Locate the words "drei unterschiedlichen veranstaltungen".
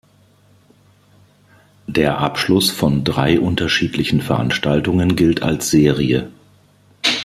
3.03-5.15